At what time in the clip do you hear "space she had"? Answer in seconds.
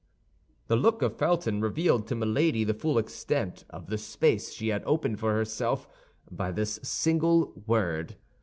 3.99-4.81